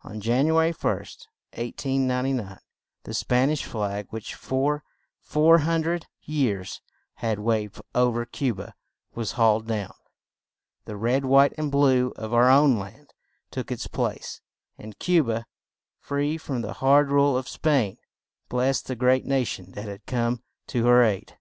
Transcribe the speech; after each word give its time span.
On 0.00 0.20
Jan 0.20 0.46
u 0.48 0.58
a 0.58 0.72
ry 0.72 0.72
1st, 0.72 1.28
1899, 1.54 2.58
the 3.04 3.14
Span 3.14 3.48
ish 3.48 3.62
flag, 3.64 4.08
which 4.10 4.34
for 4.34 4.82
four 5.20 5.58
hun 5.58 5.82
dred 5.82 6.06
years 6.20 6.80
had 7.14 7.38
waved 7.38 7.80
o 7.94 8.10
ver 8.10 8.24
Cu 8.24 8.54
ba, 8.54 8.74
was 9.14 9.34
hauled 9.38 9.68
down; 9.68 9.94
the 10.84 10.96
red, 10.96 11.24
white 11.24 11.52
and 11.56 11.70
blue 11.70 12.10
of 12.16 12.34
our 12.34 12.50
own 12.50 12.76
land 12.76 13.14
took 13.52 13.70
its 13.70 13.86
place; 13.86 14.40
and 14.78 14.98
Cu 14.98 15.22
ba, 15.22 15.46
free 16.00 16.36
from 16.36 16.62
the 16.62 16.72
hard 16.72 17.12
rule 17.12 17.36
of 17.36 17.48
Spain, 17.48 17.98
blessed 18.48 18.88
the 18.88 18.96
great 18.96 19.24
na 19.26 19.44
tion 19.44 19.70
that 19.74 19.86
had 19.86 20.06
come 20.06 20.42
to 20.66 20.86
her 20.86 21.04
aid. 21.04 21.36